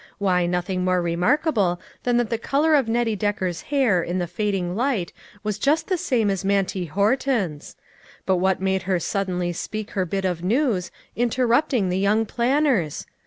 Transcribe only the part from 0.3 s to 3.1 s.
nothing more remark able than that the color of